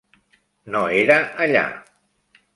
[0.75, 1.63] No era allà.